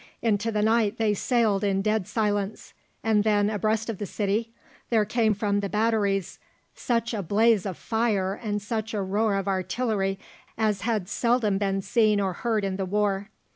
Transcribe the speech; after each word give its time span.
Into 0.23 0.51
the 0.51 0.63
night 0.63 0.97
they 0.97 1.13
sailed 1.13 1.63
in 1.63 1.83
dead 1.83 2.07
silence, 2.07 2.73
and 3.03 3.23
then, 3.23 3.51
abreast 3.51 3.87
of 3.87 3.99
the 3.99 4.07
city, 4.07 4.49
there 4.89 5.05
came 5.05 5.35
from 5.35 5.59
the 5.59 5.69
batteries 5.69 6.39
such 6.73 7.13
a 7.13 7.21
blaze 7.21 7.67
of 7.67 7.77
fire 7.77 8.33
and 8.33 8.59
such 8.63 8.95
a 8.95 9.01
roar 9.03 9.35
of 9.35 9.47
artillery 9.47 10.17
as 10.57 10.81
had 10.81 11.07
seldom 11.07 11.59
been 11.59 11.83
seen 11.83 12.19
or 12.19 12.33
heard 12.33 12.65
in 12.65 12.77
the 12.77 12.85
war. 12.87 13.29